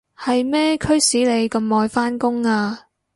[0.17, 2.87] 係咩驅使你咁愛返工啊？